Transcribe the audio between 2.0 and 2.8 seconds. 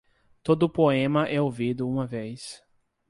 vez.